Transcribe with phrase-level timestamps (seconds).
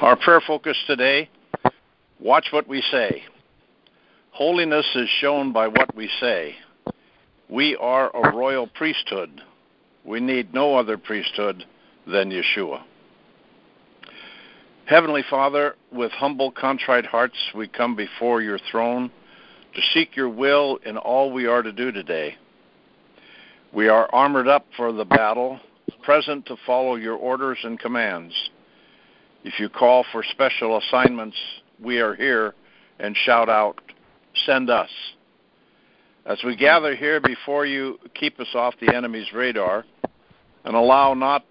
[0.00, 1.28] Our prayer focus today
[2.20, 3.24] watch what we say.
[4.30, 6.54] Holiness is shown by what we say.
[7.48, 9.40] We are a royal priesthood.
[10.04, 11.64] We need no other priesthood
[12.06, 12.84] than Yeshua.
[14.84, 19.10] Heavenly Father, with humble, contrite hearts, we come before your throne
[19.74, 22.36] to seek your will in all we are to do today.
[23.74, 25.58] We are armored up for the battle,
[26.04, 28.32] present to follow your orders and commands.
[29.44, 31.36] If you call for special assignments,
[31.82, 32.54] we are here
[32.98, 33.80] and shout out,
[34.46, 34.90] Send us.
[36.26, 39.84] As we gather here before you, keep us off the enemy's radar
[40.64, 41.44] and allow not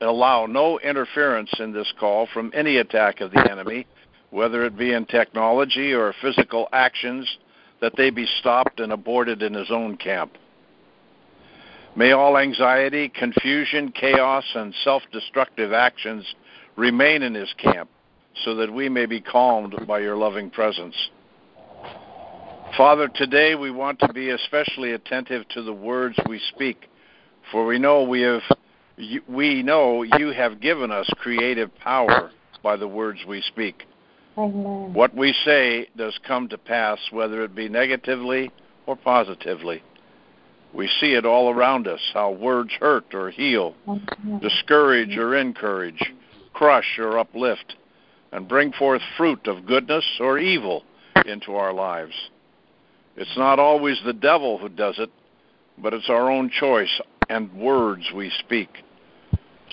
[0.00, 3.86] allow no interference in this call from any attack of the enemy,
[4.30, 7.38] whether it be in technology or physical actions,
[7.80, 10.32] that they be stopped and aborted in his own camp.
[11.94, 16.26] May all anxiety, confusion, chaos, and self destructive actions
[16.76, 17.88] remain in his camp
[18.44, 20.94] so that we may be calmed by your loving presence.
[22.76, 26.88] Father, today we want to be especially attentive to the words we speak,
[27.50, 28.42] for we know we have
[29.28, 32.30] we know you have given us creative power
[32.62, 33.84] by the words we speak.
[34.38, 34.92] Amen.
[34.92, 38.50] What we say does come to pass, whether it be negatively
[38.86, 39.82] or positively.
[40.74, 43.74] We see it all around us how words hurt or heal,
[44.42, 46.02] discourage or encourage,
[46.56, 47.76] crush or uplift,
[48.32, 50.84] and bring forth fruit of goodness or evil
[51.26, 52.14] into our lives.
[53.14, 55.10] It's not always the devil who does it,
[55.76, 58.70] but it's our own choice and words we speak.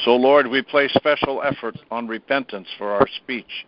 [0.03, 3.66] So, Lord, we place special effort on repentance for our speech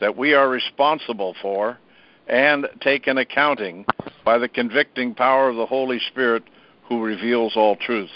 [0.00, 1.78] that we are responsible for
[2.26, 3.86] and take an accounting
[4.24, 6.44] by the convicting power of the Holy Spirit
[6.88, 8.10] who reveals all truth.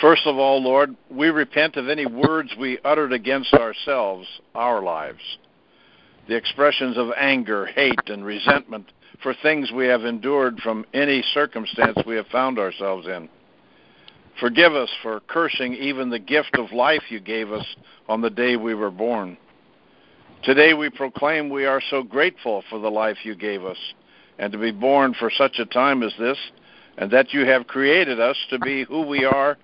[0.00, 5.18] First of all, Lord, we repent of any words we uttered against ourselves, our lives.
[6.28, 11.98] The expressions of anger, hate, and resentment for things we have endured from any circumstance
[12.06, 13.28] we have found ourselves in.
[14.38, 17.66] Forgive us for cursing even the gift of life you gave us
[18.08, 19.36] on the day we were born.
[20.44, 23.78] Today we proclaim we are so grateful for the life you gave us
[24.38, 26.38] and to be born for such a time as this,
[26.98, 29.58] and that you have created us to be who we are,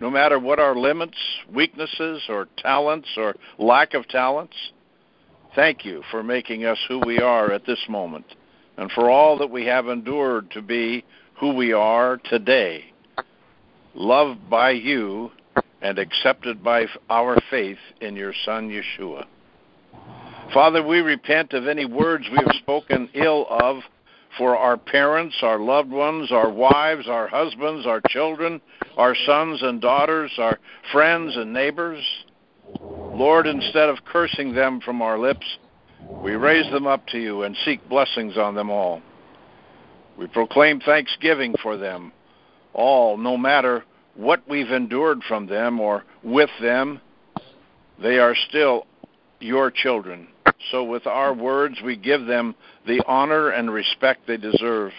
[0.00, 1.16] no matter what our limits,
[1.52, 4.56] weaknesses, or talents, or lack of talents.
[5.54, 8.26] Thank you for making us who we are at this moment,
[8.76, 11.04] and for all that we have endured to be
[11.38, 12.84] who we are today
[13.94, 15.30] loved by you
[15.82, 19.24] and accepted by our faith in your Son, Yeshua.
[20.52, 23.82] Father, we repent of any words we have spoken ill of
[24.38, 28.60] for our parents, our loved ones, our wives, our husbands, our children,
[28.96, 30.58] our sons and daughters, our
[30.92, 32.04] friends and neighbors.
[32.78, 35.46] Lord, instead of cursing them from our lips,
[36.22, 39.02] we raise them up to you and seek blessings on them all.
[40.16, 42.12] We proclaim thanksgiving for them
[42.72, 47.00] all, no matter what we've endured from them or with them,
[48.02, 48.86] they are still
[49.40, 50.28] your children.
[50.70, 52.54] So, with our words, we give them
[52.86, 54.92] the honor and respect they deserve.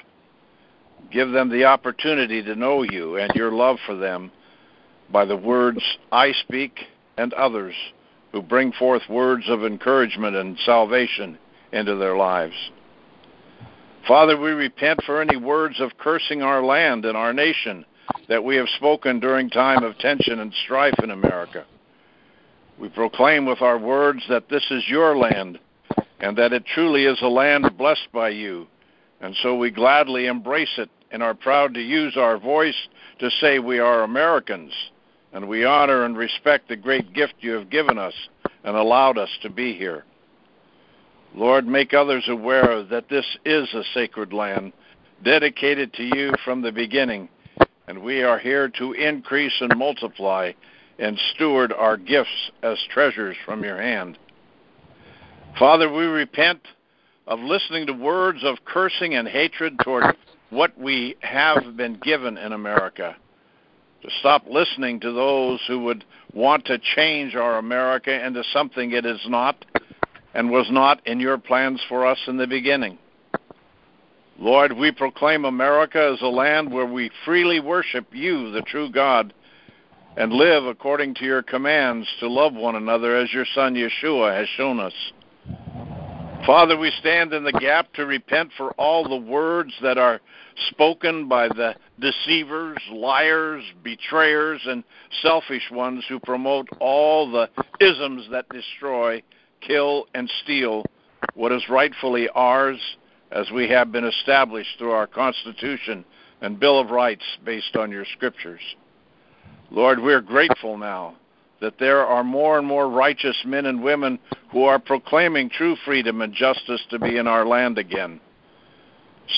[1.12, 4.32] Give them the opportunity to know you and your love for them
[5.12, 6.74] by the words I speak
[7.18, 7.76] and others
[8.32, 11.38] who bring forth words of encouragement and salvation
[11.72, 12.56] into their lives.
[14.08, 17.86] Father, we repent for any words of cursing our land and our nation
[18.30, 21.66] that we have spoken during time of tension and strife in America.
[22.81, 25.59] We proclaim with our words that this is your land
[26.19, 28.66] and that it truly is a land blessed by you.
[29.22, 32.88] And so we gladly embrace it and are proud to use our voice
[33.20, 34.74] to say we are Americans
[35.31, 38.16] and we honor and respect the great gift you have given us
[38.64, 40.03] and allowed us to be here.
[41.36, 44.74] Lord, make others aware that this is a sacred land
[45.24, 47.30] dedicated to you from the beginning
[47.88, 50.52] and we are here to increase and multiply
[51.02, 54.18] and steward our gifts as treasures from your hand.
[55.58, 56.62] Father, we repent
[57.28, 60.16] of listening to words of cursing and hatred toward
[60.52, 63.16] what we have been given in America.
[64.03, 69.06] To stop listening to those who would want to change our America into something it
[69.06, 69.66] is not
[70.34, 72.97] and was not in your plans for us in the beginning.
[74.40, 79.34] Lord, we proclaim America as a land where we freely worship you, the true God,
[80.17, 84.47] and live according to your commands to love one another as your Son Yeshua has
[84.49, 84.93] shown us.
[86.46, 90.19] Father, we stand in the gap to repent for all the words that are
[90.69, 94.84] spoken by the deceivers, liars, betrayers, and
[95.22, 97.47] selfish ones who promote all the
[97.79, 99.22] isms that destroy,
[99.61, 100.84] kill, and steal
[101.35, 102.79] what is rightfully ours
[103.31, 106.03] as we have been established through our Constitution
[106.41, 108.61] and Bill of Rights based on your scriptures.
[109.72, 111.16] Lord, we're grateful now
[111.62, 114.20] that there are more and more righteous men and women
[114.52, 118.20] who are proclaiming true freedom and justice to be in our land again.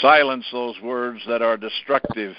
[0.02, 2.36] Silence those words that are destructive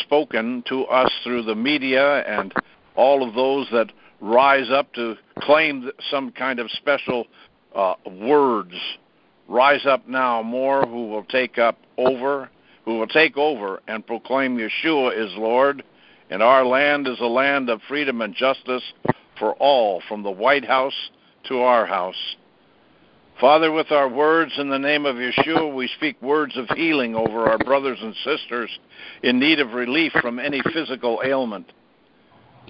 [0.00, 2.54] spoken to us through the media and
[2.94, 3.90] all of those that
[4.20, 7.26] rise up to claim some kind of special
[7.74, 8.74] uh, words.
[9.48, 12.48] Rise up now, more who will take up over,
[12.84, 15.82] who will take over and proclaim Yeshua is Lord
[16.30, 18.82] and our land is a land of freedom and justice
[19.38, 21.10] for all, from the White House
[21.48, 22.36] to our house.
[23.40, 27.46] Father, with our words in the name of Yeshua, we speak words of healing over
[27.46, 28.70] our brothers and sisters
[29.22, 31.70] in need of relief from any physical ailment.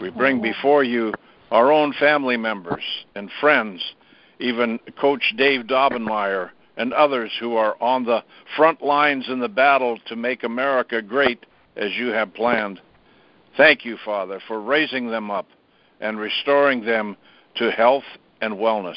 [0.01, 1.15] We bring before you
[1.53, 2.83] our own family members
[3.15, 3.81] and friends,
[4.41, 8.23] even Coach Dave Daubenmire and others who are on the
[8.57, 12.81] front lines in the battle to make America great as you have planned.
[13.57, 15.47] Thank you, Father, for raising them up
[16.01, 17.17] and restoring them
[17.57, 18.05] to health
[18.41, 18.97] and wellness.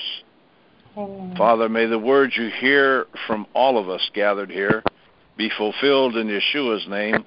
[0.97, 1.35] Amen.
[1.37, 4.83] Father, may the words you hear from all of us gathered here
[5.37, 7.25] be fulfilled in Yeshua's name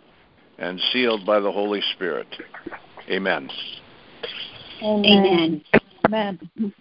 [0.59, 2.27] and sealed by the Holy Spirit.
[3.09, 3.49] Amen.
[4.83, 5.63] Amen.
[6.07, 6.75] Amen.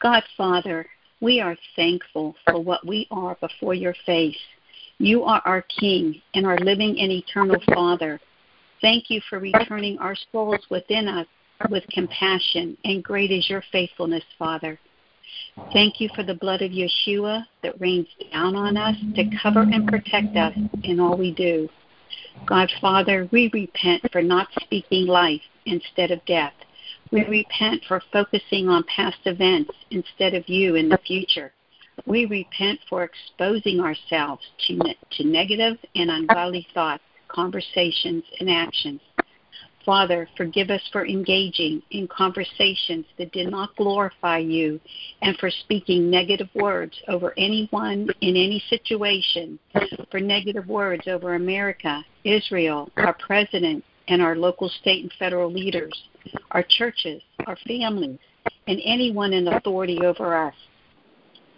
[0.00, 0.86] God, Father,
[1.20, 4.38] we are thankful for what we are before your face.
[4.98, 8.20] You are our King and our living and eternal Father.
[8.84, 11.26] Thank you for returning our souls within us
[11.70, 14.78] with compassion, and great is your faithfulness, Father.
[15.72, 19.88] Thank you for the blood of Yeshua that rains down on us to cover and
[19.88, 20.52] protect us
[20.82, 21.66] in all we do.
[22.44, 26.52] God, Father, we repent for not speaking life instead of death.
[27.10, 31.54] We repent for focusing on past events instead of you in the future.
[32.04, 34.78] We repent for exposing ourselves to,
[35.12, 37.02] to negative and ungodly thoughts
[37.34, 39.00] conversations, and actions.
[39.84, 44.80] Father, forgive us for engaging in conversations that did not glorify you
[45.20, 49.58] and for speaking negative words over anyone in any situation,
[50.10, 55.92] for negative words over America, Israel, our president, and our local, state, and federal leaders,
[56.52, 58.18] our churches, our families,
[58.66, 60.54] and anyone in authority over us.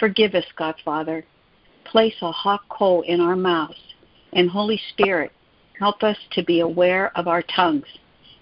[0.01, 1.25] Forgive us, God Father.
[1.85, 3.79] Place a hot coal in our mouths,
[4.33, 5.31] and Holy Spirit,
[5.79, 7.87] Help us to be aware of our tongues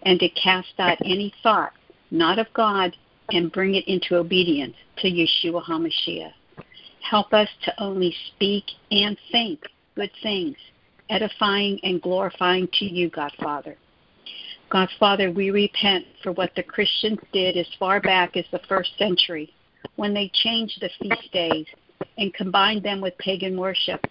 [0.02, 1.72] and to cast out any thought
[2.10, 2.96] not of God
[3.30, 6.32] and bring it into obedience to Yeshua HaMashiach.
[7.00, 9.60] Help us to only speak and think
[9.94, 10.56] good things,
[11.10, 13.76] edifying and glorifying to you, God Father.
[14.70, 18.96] God Father, we repent for what the Christians did as far back as the first
[18.98, 19.52] century
[19.96, 21.66] when they changed the feast days
[22.16, 24.06] and combined them with pagan worship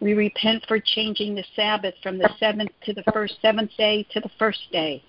[0.00, 4.20] we repent for changing the Sabbath from the seventh to the first seventh day to
[4.20, 5.02] the first day.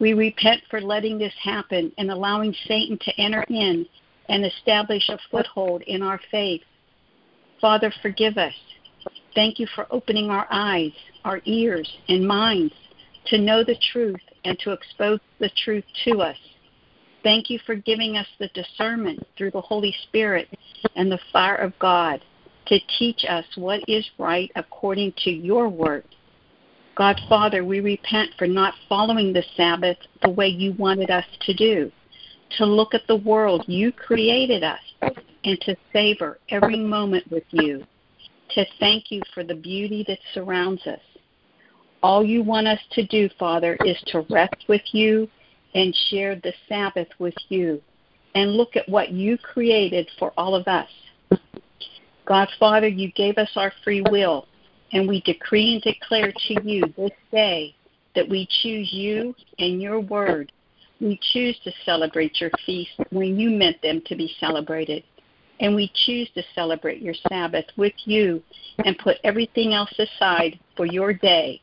[0.00, 3.86] We repent for letting this happen and allowing Satan to enter in
[4.28, 6.62] and establish a foothold in our faith.
[7.60, 8.54] Father, forgive us.
[9.34, 10.92] Thank you for opening our eyes,
[11.24, 12.74] our ears, and minds
[13.26, 16.36] to know the truth and to expose the truth to us.
[17.22, 20.48] Thank you for giving us the discernment through the Holy Spirit
[20.96, 22.20] and the fire of God
[22.66, 26.04] to teach us what is right according to your word.
[26.96, 31.54] God Father, we repent for not following the Sabbath the way you wanted us to
[31.54, 31.92] do,
[32.56, 34.80] to look at the world you created us,
[35.44, 37.84] and to savor every moment with you,
[38.50, 41.00] to thank you for the beauty that surrounds us.
[42.02, 45.28] All you want us to do, Father, is to rest with you
[45.74, 47.82] and share the Sabbath with you,
[48.34, 50.88] and look at what you created for all of us
[52.26, 54.46] God, Father, you gave us our free will,
[54.92, 57.74] and we decree and declare to you this day
[58.14, 60.52] that we choose you and your word.
[61.00, 65.04] We choose to celebrate your feast when you meant them to be celebrated.
[65.60, 68.42] And we choose to celebrate your Sabbath with you
[68.84, 71.62] and put everything else aside for your day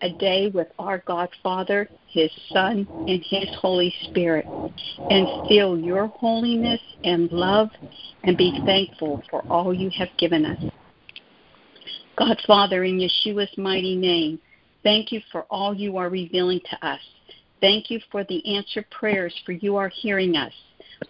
[0.00, 4.46] a day with our God Father, His Son, and His Holy Spirit,
[5.10, 7.68] and feel your holiness and love
[8.24, 10.58] and be thankful for all you have given us.
[12.16, 14.40] God Father, in Yeshua's mighty name,
[14.82, 17.00] thank you for all you are revealing to us.
[17.60, 20.52] Thank you for the answered prayers, for you are hearing us.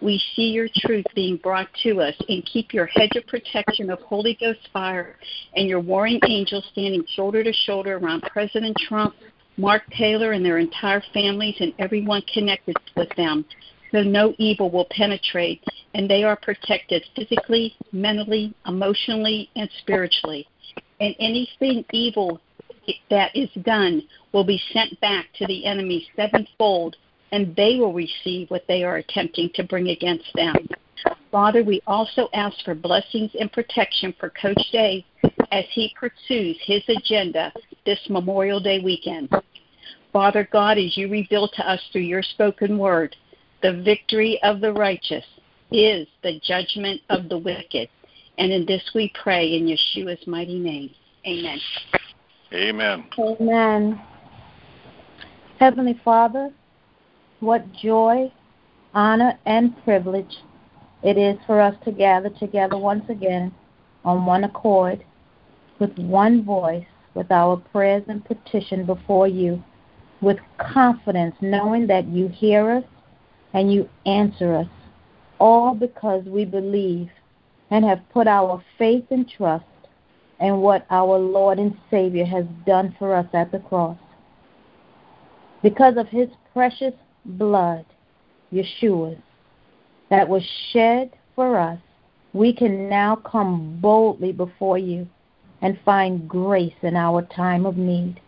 [0.01, 3.99] We see your truth being brought to us and keep your hedge of protection of
[4.01, 5.15] Holy Ghost fire
[5.55, 9.15] and your warring angels standing shoulder to shoulder around President Trump,
[9.57, 13.45] Mark Taylor, and their entire families and everyone connected with them.
[13.91, 15.63] So no evil will penetrate,
[15.95, 20.47] and they are protected physically, mentally, emotionally, and spiritually.
[21.01, 22.39] And anything evil
[23.09, 26.95] that is done will be sent back to the enemy sevenfold
[27.31, 30.55] and they will receive what they are attempting to bring against them.
[31.31, 35.03] Father, we also ask for blessings and protection for Coach Dave
[35.51, 37.53] as he pursues his agenda
[37.85, 39.29] this Memorial Day weekend.
[40.11, 43.15] Father God, as you reveal to us through your spoken word,
[43.61, 45.25] the victory of the righteous
[45.71, 47.89] is the judgment of the wicked.
[48.37, 50.89] And in this we pray in Yeshua's mighty name.
[51.27, 51.59] Amen.
[52.53, 53.05] Amen.
[53.19, 54.01] Amen.
[55.59, 56.51] Heavenly Father,
[57.39, 58.31] what joy,
[58.93, 60.37] honor, and privilege
[61.01, 63.53] it is for us to gather together once again
[64.03, 65.03] on one accord
[65.79, 69.63] with one voice with our prayers and petition before you
[70.21, 72.83] with confidence, knowing that you hear us
[73.53, 74.67] and you answer us,
[75.39, 77.09] all because we believe
[77.71, 79.63] and have put our faith and trust
[80.39, 83.97] in what our Lord and Savior has done for us at the cross.
[85.63, 86.93] Because of his precious
[87.37, 87.85] blood,
[88.51, 89.17] Yeshua's,
[90.09, 91.79] that was shed for us,
[92.33, 95.07] we can now come boldly before you
[95.61, 98.19] and find grace in our time of need.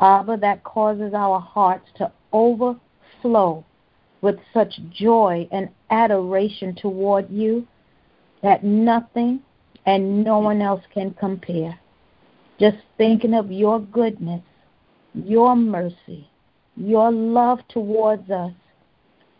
[0.00, 3.64] Abba, that causes our hearts to overflow
[4.20, 7.66] with such joy and adoration toward you
[8.42, 9.40] that nothing
[9.86, 11.78] and no one else can compare.
[12.60, 14.42] Just thinking of your goodness,
[15.14, 16.27] your mercy,
[16.78, 18.52] your love towards us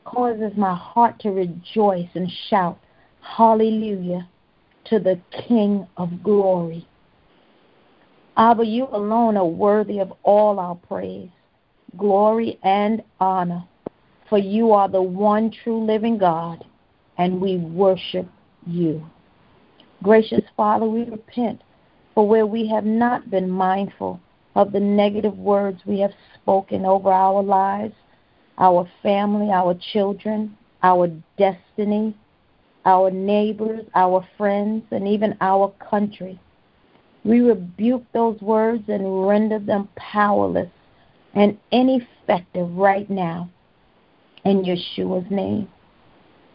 [0.05, 2.79] causes my heart to rejoice and shout,
[3.21, 4.29] Hallelujah,
[4.87, 6.87] to the King of glory.
[8.37, 11.29] Abba, you alone are worthy of all our praise,
[11.97, 13.65] glory, and honor,
[14.29, 16.65] for you are the one true living God,
[17.19, 18.27] and we worship
[18.67, 19.05] you.
[20.03, 21.61] Gracious Father, we repent
[22.15, 24.21] for where we have not been mindful
[24.55, 26.13] of the negative words we have
[26.49, 27.93] spoken over our lives,
[28.57, 32.17] our family, our children, our destiny,
[32.87, 36.41] our neighbors, our friends, and even our country.
[37.23, 40.71] We rebuke those words and render them powerless
[41.35, 43.51] and ineffective right now
[44.47, 45.69] in Yeshua's name.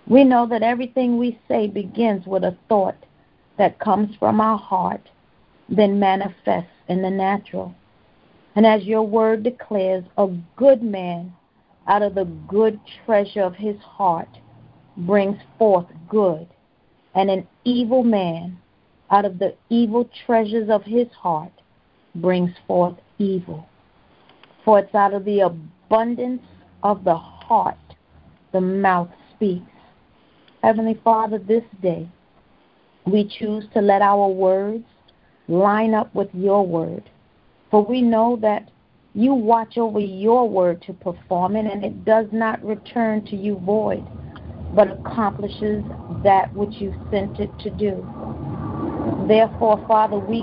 [0.07, 2.97] We know that everything we say begins with a thought
[3.59, 5.07] that comes from our heart,
[5.69, 7.75] then manifests in the natural.
[8.55, 11.33] And as your word declares, a good man
[11.87, 14.29] out of the good treasure of his heart
[14.95, 16.47] brings forth good,
[17.15, 18.57] and an evil man
[19.09, 21.51] out of the evil treasures of his heart
[22.15, 23.67] brings forth evil.
[24.63, 26.43] For it's out of the abundance
[26.83, 27.77] of the heart
[28.51, 29.65] the mouth speaks.
[30.61, 32.07] Heavenly Father, this day
[33.05, 34.85] we choose to let our words
[35.47, 37.09] line up with your word.
[37.73, 38.69] For we know that
[39.15, 43.55] you watch over your word to perform it, and it does not return to you
[43.65, 44.05] void,
[44.75, 45.83] but accomplishes
[46.23, 48.07] that which you sent it to do.
[49.27, 50.41] Therefore, Father, we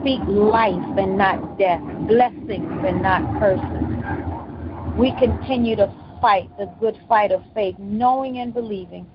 [0.00, 4.96] speak life and not death, blessings and not curses.
[4.98, 9.06] We continue to fight the good fight of faith, knowing and believing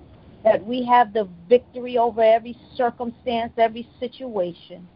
[0.44, 4.86] that we have the victory over every circumstance, every situation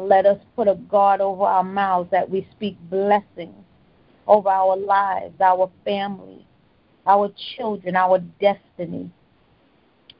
[0.00, 3.54] let us put a guard over our mouths that we speak blessings
[4.26, 6.46] over our lives, our family,
[7.06, 9.10] our children, our destiny,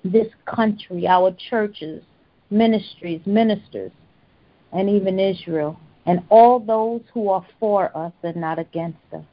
[0.05, 2.03] this country, our churches,
[2.51, 3.91] ministries, ministers,
[4.73, 9.25] and even Israel, and all those who are for us and not against us.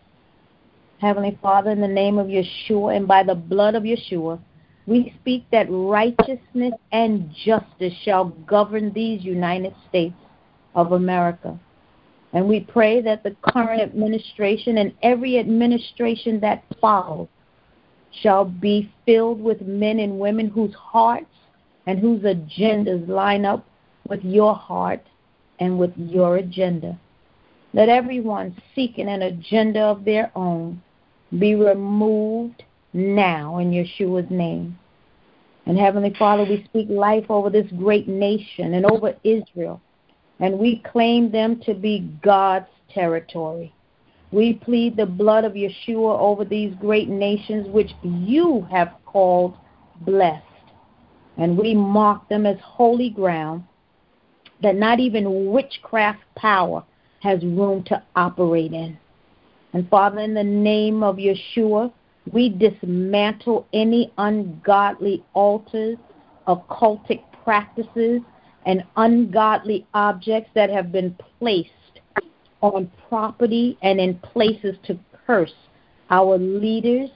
[1.00, 4.40] Heavenly Father, in the name of Yeshua and by the blood of Yeshua,
[4.88, 10.16] we speak that righteousness and justice shall govern these United States
[10.76, 11.58] of America.
[12.34, 17.28] And we pray that the current administration and every administration that follows
[18.22, 21.26] shall be filled with men and women whose hearts
[21.86, 23.66] and whose agendas line up
[24.08, 25.04] with your heart
[25.60, 27.00] and with your agenda.
[27.74, 30.82] Let everyone seeking an agenda of their own
[31.40, 32.64] be removed
[32.94, 34.78] now in Yeshua's name.
[35.66, 39.82] And Heavenly Father, we speak life over this great nation and over Israel
[40.44, 43.74] and we claim them to be God's territory.
[44.34, 49.56] We plead the blood of Yeshua over these great nations which you have called
[50.02, 50.44] blessed.
[51.38, 53.64] And we mark them as holy ground
[54.62, 56.84] that not even witchcraft power
[57.22, 58.98] has room to operate in.
[59.72, 61.90] And Father, in the name of Yeshua,
[62.34, 65.98] we dismantle any ungodly altars,
[66.50, 68.20] occultic practices,
[68.66, 71.70] and ungodly objects that have been placed
[72.62, 75.54] on property and in places to curse
[76.10, 77.10] our leaders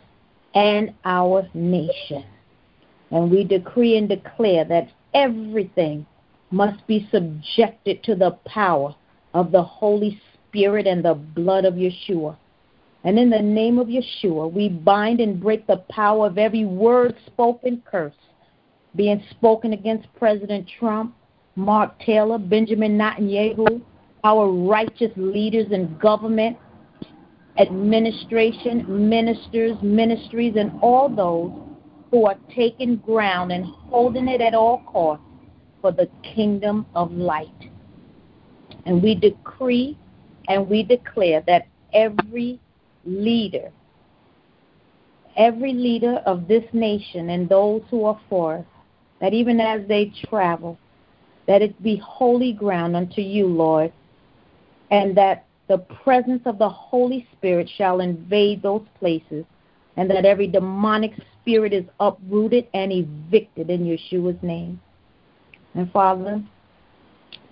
[0.56, 2.25] and our nation.
[3.12, 6.06] And we decree and declare that everything
[6.51, 8.96] must be subjected to the power
[9.34, 12.38] of the Holy Spirit and the blood of Yeshua.
[13.04, 17.16] And in the name of Yeshua, we bind and break the power of every word
[17.27, 18.13] spoken curse
[18.96, 21.16] being spoken against President Trump,
[21.58, 23.82] Mark Taylor, Benjamin Netanyahu,
[24.24, 26.56] our righteous leaders in government,
[27.58, 31.52] administration, ministers, ministries, and all those
[32.12, 35.26] who are taking ground and holding it at all costs
[35.82, 37.72] for the kingdom of light.
[38.86, 39.98] And we decree
[40.48, 42.60] and we declare that every
[43.04, 43.72] leader,
[45.36, 48.66] every leader of this nation and those who are for us,
[49.22, 50.78] that even as they travel,
[51.48, 53.92] that it be holy ground unto you, Lord,
[54.92, 59.46] and that the presence of the Holy Spirit shall invade those places,
[59.96, 64.80] and that every demonic spirit is uprooted and evicted in Yeshua's name.
[65.74, 66.42] And Father,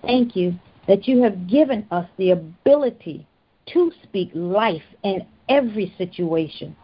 [0.02, 0.54] thank you
[0.86, 3.26] that you have given us the ability
[3.72, 6.76] to speak life in every situation.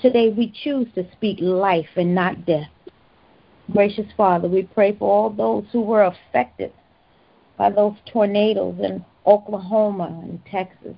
[0.00, 2.70] Today we choose to speak life and not death.
[3.72, 6.72] Gracious Father, we pray for all those who were affected
[7.56, 10.94] by those tornadoes in Oklahoma and Texas.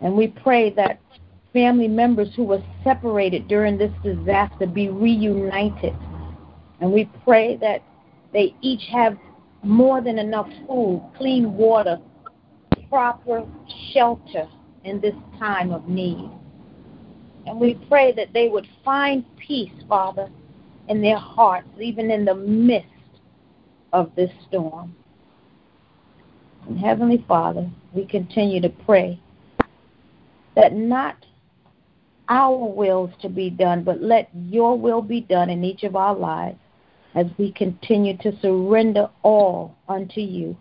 [0.00, 1.00] And we pray that
[1.52, 5.94] family members who were separated during this disaster be reunited.
[6.80, 7.82] And we pray that
[8.32, 9.18] they each have
[9.62, 11.98] more than enough food, clean water,
[12.88, 13.44] proper
[13.92, 14.48] shelter
[14.84, 16.30] in this time of need.
[17.46, 20.30] And we pray that they would find peace, Father,
[20.88, 22.88] in their hearts, even in the midst
[23.92, 24.94] of this storm.
[26.66, 29.20] And Heavenly Father, we continue to pray
[30.56, 31.16] that not
[32.28, 36.14] our wills to be done, but let your will be done in each of our
[36.14, 36.58] lives
[37.14, 40.56] as we continue to surrender all unto you.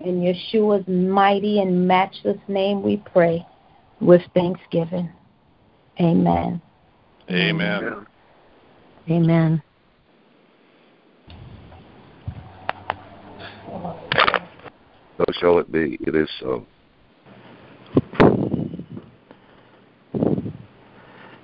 [0.00, 3.46] In Yeshua's mighty and matchless name we pray
[4.00, 5.10] with thanksgiving.
[6.00, 6.60] Amen.
[7.30, 7.84] Amen.
[7.84, 8.06] Amen.
[15.18, 15.98] So shall it be.
[16.00, 16.66] It is so.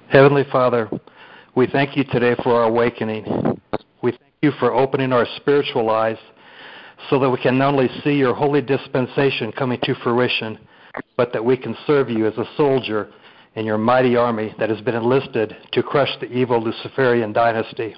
[0.08, 0.90] Heavenly Father,
[1.54, 3.24] we thank you today for our awakening.
[4.02, 6.18] We thank you for opening our spiritual eyes
[7.08, 10.58] so that we can not only see your holy dispensation coming to fruition,
[11.16, 13.12] but that we can serve you as a soldier
[13.54, 17.94] in your mighty army that has been enlisted to crush the evil Luciferian dynasty.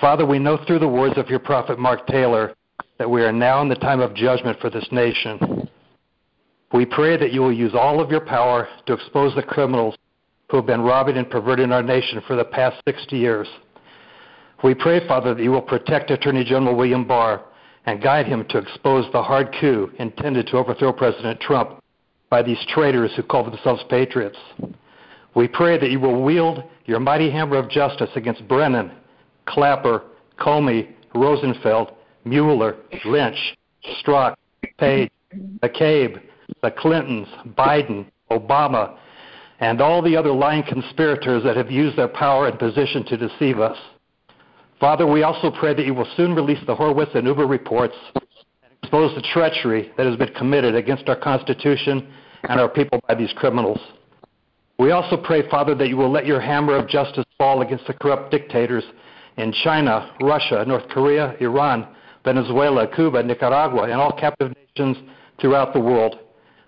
[0.00, 2.54] Father, we know through the words of your prophet Mark Taylor
[2.98, 5.68] that we are now in the time of judgment for this nation.
[6.72, 9.96] We pray that you will use all of your power to expose the criminals
[10.50, 13.48] who have been robbing and perverting our nation for the past 60 years.
[14.62, 17.42] We pray, Father, that you will protect Attorney General William Barr
[17.86, 21.82] and guide him to expose the hard coup intended to overthrow President Trump
[22.30, 24.38] by these traitors who call themselves patriots.
[25.34, 28.92] We pray that you will wield your mighty hammer of justice against Brennan,
[29.46, 30.02] Clapper,
[30.38, 31.92] Comey, Rosenfeld,
[32.24, 34.34] Mueller, Lynch, Strzok,
[34.78, 35.10] Page,
[35.62, 36.20] McCabe,
[36.62, 38.96] the Clintons, Biden, Obama,
[39.60, 43.60] and all the other lying conspirators that have used their power and position to deceive
[43.60, 43.76] us.
[44.78, 48.72] Father, we also pray that you will soon release the Horowitz and Huber reports and
[48.82, 52.10] expose the treachery that has been committed against our Constitution
[52.48, 53.80] and our people by these criminals.
[54.78, 57.94] We also pray, Father, that you will let your hammer of justice fall against the
[57.94, 58.84] corrupt dictators
[59.36, 61.86] in China, Russia, North Korea, Iran,
[62.24, 64.96] Venezuela, Cuba, Nicaragua, and all captive nations
[65.40, 66.18] throughout the world.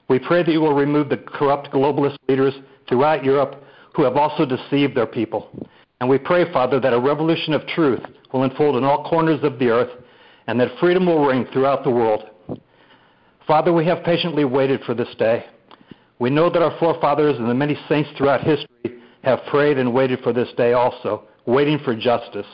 [0.08, 2.54] We pray that you will remove the corrupt globalist leaders
[2.88, 3.62] throughout Europe
[3.94, 5.48] who have also deceived their people.
[6.00, 8.00] And we pray, Father, that a revolution of truth
[8.32, 9.90] will unfold in all corners of the earth
[10.46, 12.24] and that freedom will reign throughout the world.
[13.46, 15.44] Father, we have patiently waited for this day.
[16.18, 20.20] We know that our forefathers and the many saints throughout history have prayed and waited
[20.20, 22.46] for this day also, waiting for justice.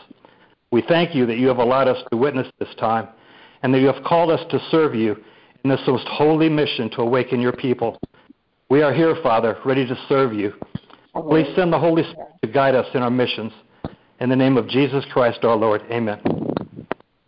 [0.71, 3.09] We thank you that you have allowed us to witness this time
[3.63, 5.17] and that you have called us to serve you
[5.65, 7.99] in this most holy mission to awaken your people.
[8.69, 10.53] We are here, Father, ready to serve you.
[11.29, 13.53] Please send the Holy Spirit to guide us in our missions.
[14.21, 15.83] In the name of Jesus Christ our Lord.
[15.91, 16.21] Amen.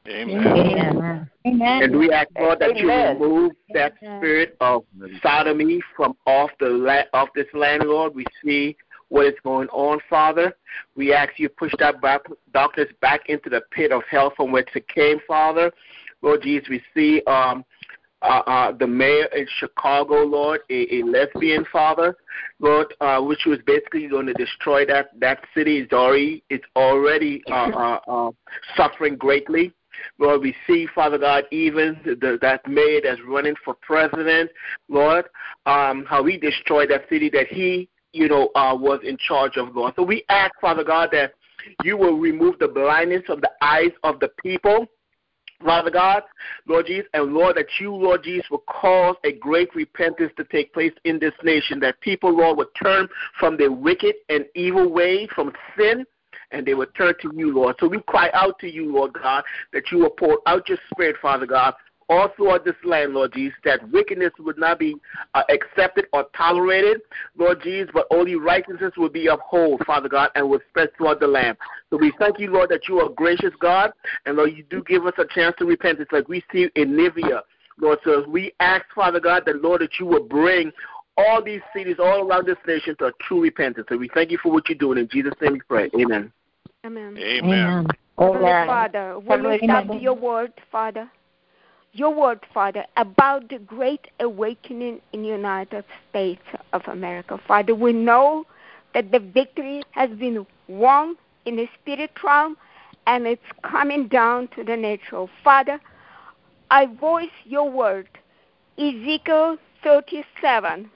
[0.07, 0.47] Amen.
[0.47, 1.30] Amen.
[1.47, 1.83] Amen.
[1.83, 4.85] And we ask, Lord, that you remove that spirit of
[5.23, 8.15] sodomy from off the la- off this land, Lord.
[8.15, 8.77] We see
[9.09, 10.55] what is going on, Father.
[10.97, 12.23] We ask you to push that back,
[12.53, 15.73] darkness back into the pit of hell from which it came, Father.
[16.23, 17.65] Lord Jesus, we see um,
[18.23, 22.17] uh, uh, the mayor in Chicago, Lord, a, a lesbian, Father,
[22.59, 25.79] Lord, uh, which was basically going to destroy that that city.
[25.79, 28.31] It's already it's already uh, uh, uh,
[28.77, 29.73] suffering greatly.
[30.19, 34.51] Lord, we see, Father God, even the, that mayor that's running for president,
[34.89, 35.27] Lord,
[35.67, 39.75] um, how he destroyed that city that he, you know, uh, was in charge of,
[39.75, 39.95] Lord.
[39.97, 41.35] So we ask, Father God, that
[41.85, 44.87] you will remove the blindness of the eyes of the people.
[45.63, 46.23] Father God,
[46.67, 50.73] Lord Jesus, and Lord, that you, Lord Jesus, will cause a great repentance to take
[50.73, 53.09] place in this nation, that people, Lord, would turn
[53.39, 56.07] from their wicked and evil way, from sin,
[56.53, 57.77] and they would turn to you, Lord.
[57.81, 61.17] So we cry out to you, Lord God, that you will pour out your spirit,
[61.21, 61.75] Father God,
[62.11, 64.97] all throughout this land, Lord Jesus, that wickedness would not be
[65.35, 67.01] uh, accepted or tolerated,
[67.39, 71.29] Lord Jesus, but only righteousness will be upheld, Father God, and will spread throughout the
[71.29, 71.57] land.
[71.89, 73.93] So we thank you, Lord, that you are gracious God,
[74.27, 76.01] and Lord, you do give us a chance to repent.
[76.01, 77.45] It's like we see in Nineveh,
[77.79, 78.01] Lord.
[78.05, 80.73] So we ask, Father God, that Lord, that you will bring
[81.17, 83.87] all these cities all around this nation to a true repentance.
[83.89, 84.99] So we thank you for what you're doing.
[84.99, 85.91] In Jesus' name we pray.
[85.99, 86.33] Amen.
[86.87, 87.19] Amen.
[87.19, 87.87] Amen.
[88.19, 88.67] Heavenly Amen.
[88.67, 89.99] Father, we Heavenly lift up Father.
[89.99, 91.11] your word, Father.
[91.93, 97.39] Your word, Father, about the great awakening in the United States of America.
[97.47, 98.47] Father, we know
[98.95, 102.57] that the victory has been won in the spirit realm
[103.07, 105.29] and it's coming down to the natural.
[105.45, 105.81] Father,
[106.71, 108.09] I voice your word,
[108.79, 110.91] Ezekiel 37.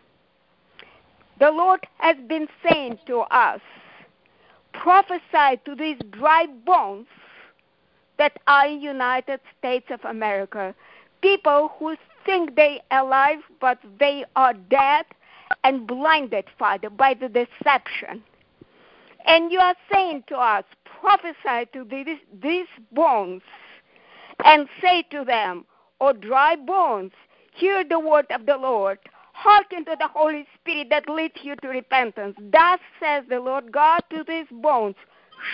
[1.40, 3.60] The Lord has been saying to us,
[4.80, 7.06] prophesy to these dry bones
[8.18, 10.74] that are in United States of America.
[11.22, 15.06] People who think they are alive but they are dead
[15.62, 18.22] and blinded, Father, by the deception.
[19.26, 20.64] And you are saying to us,
[21.00, 23.42] prophesy to these, these bones
[24.44, 25.64] and say to them,
[26.00, 27.12] O dry bones,
[27.54, 28.98] hear the word of the Lord.
[29.44, 32.34] Hearken to the Holy Spirit that leads you to repentance.
[32.50, 34.94] Thus says the Lord God to these bones,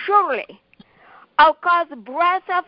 [0.05, 0.61] Surely
[1.37, 2.63] I'll cause breath of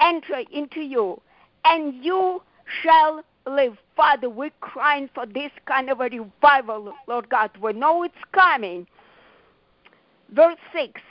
[0.00, 1.20] enter into you,
[1.66, 2.40] and you
[2.82, 3.76] shall live.
[3.94, 7.50] Father, we're crying for this kind of a revival, Lord God.
[7.60, 8.86] We know it's coming.
[10.30, 11.02] Verse 6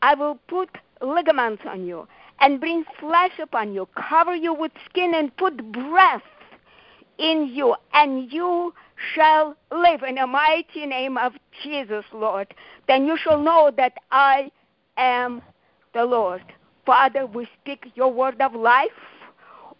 [0.00, 0.70] I will put
[1.02, 2.08] ligaments on you
[2.40, 6.22] and bring flesh upon you, cover you with skin, and put breath
[7.18, 8.74] in you, and you
[9.14, 12.54] shall live in the mighty name of Jesus, Lord.
[12.88, 14.50] Then you shall know that I
[14.96, 15.42] am
[15.94, 16.42] the Lord.
[16.84, 18.90] Father, we speak your word of life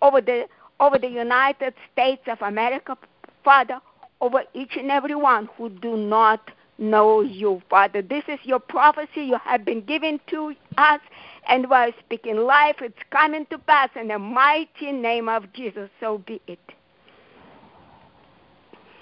[0.02, 0.46] over the
[0.78, 2.98] over the United States of America,
[3.42, 3.80] Father,
[4.20, 8.02] over each and every one who do not know you, Father.
[8.02, 11.00] This is your prophecy you have been given to us,
[11.48, 12.76] and are speaking life.
[12.80, 15.88] It's coming to pass in the mighty name of Jesus.
[16.00, 16.58] So be it.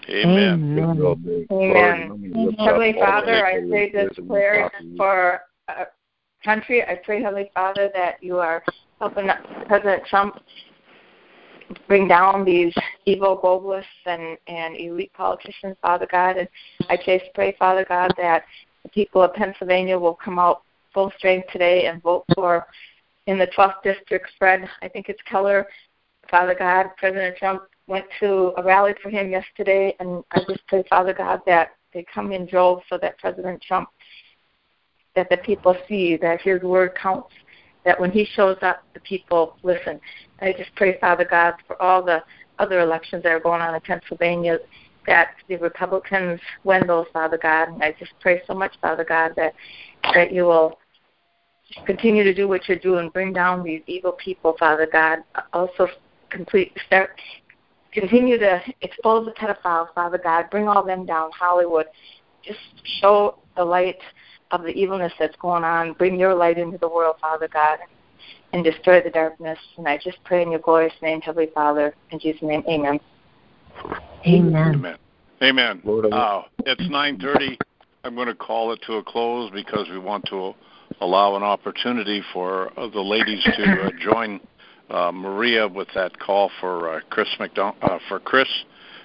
[0.08, 0.78] Amen.
[0.78, 1.46] Amen.
[1.50, 2.56] Amen.
[2.58, 5.88] Heavenly Father, I pray this prayer for our
[6.44, 6.82] country.
[6.82, 8.62] I pray, Heavenly Father, that you are
[9.00, 9.28] helping
[9.66, 10.40] President Trump
[11.88, 12.74] bring down these
[13.06, 16.36] evil globalists and, and elite politicians, Father God.
[16.36, 16.48] And
[16.88, 18.44] I just pray, Father God, that
[18.82, 20.62] the people of Pennsylvania will come out
[20.92, 22.66] full strength today and vote for
[23.26, 24.68] in the 12th district spread.
[24.82, 25.66] I think it's Keller.
[26.30, 30.84] Father God, President Trump went to a rally for him yesterday, and I just pray,
[30.88, 33.88] Father God, that they come in droves so that President Trump,
[35.14, 37.32] that the people see that his word counts,
[37.84, 40.00] that when he shows up, the people listen.
[40.40, 42.22] I just pray, Father God, for all the
[42.58, 44.58] other elections that are going on in Pennsylvania,
[45.06, 47.68] that the Republicans win those, Father God.
[47.68, 49.52] And I just pray so much, Father God, that
[50.14, 50.78] that you will
[51.86, 55.18] continue to do what you're doing, bring down these evil people, Father God.
[55.52, 55.88] Also,
[56.30, 57.10] complete start
[57.94, 60.50] continue to expose the pedophiles, Father God.
[60.50, 61.86] Bring all them down, Hollywood.
[62.42, 62.58] Just
[63.00, 63.98] show the light
[64.50, 65.94] of the evilness that's going on.
[65.94, 67.78] Bring your light into the world, Father God,
[68.52, 69.58] and destroy the darkness.
[69.78, 71.94] And I just pray in your glorious name, Heavenly Father.
[72.10, 73.00] In Jesus' name, amen.
[74.26, 74.74] Amen.
[74.74, 74.96] Amen.
[75.42, 75.80] Amen.
[75.84, 77.58] Lord, Uh, it's 9:30.
[78.04, 80.54] I'm going to call it to a close because we want to
[81.00, 84.40] allow an opportunity for the ladies to uh, join
[84.90, 88.48] uh, Maria with that call for uh, Chris McDon- uh, for Chris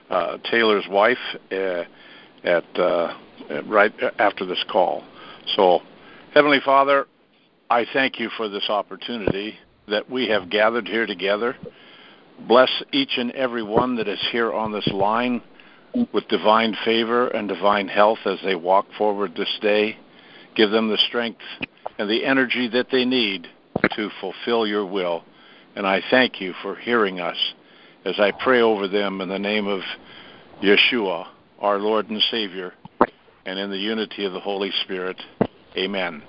[0.10, 1.18] uh, Taylor's wife
[1.52, 1.84] uh,
[2.44, 3.14] at uh,
[3.66, 5.04] right after this call.
[5.56, 5.82] So,
[6.34, 7.08] Heavenly Father,
[7.70, 9.56] I thank you for this opportunity
[9.88, 11.56] that we have gathered here together.
[12.48, 15.42] Bless each and every one that is here on this line
[16.14, 19.98] with divine favor and divine health as they walk forward this day.
[20.56, 21.42] Give them the strength
[21.98, 23.48] and the energy that they need
[23.96, 25.24] to fulfill your will.
[25.80, 27.38] And I thank you for hearing us
[28.04, 29.80] as I pray over them in the name of
[30.62, 31.26] Yeshua,
[31.58, 32.74] our Lord and Savior,
[33.46, 35.16] and in the unity of the Holy Spirit.
[35.78, 36.22] Amen.